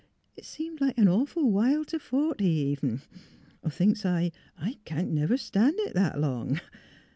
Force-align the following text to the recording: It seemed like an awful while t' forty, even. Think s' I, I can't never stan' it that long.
It 0.35 0.45
seemed 0.45 0.81
like 0.81 0.97
an 0.97 1.07
awful 1.07 1.51
while 1.51 1.85
t' 1.85 1.99
forty, 1.99 2.45
even. 2.49 3.03
Think 3.69 3.99
s' 3.99 4.03
I, 4.07 4.31
I 4.59 4.79
can't 4.83 5.11
never 5.11 5.37
stan' 5.37 5.75
it 5.77 5.93
that 5.93 6.19
long. 6.19 6.59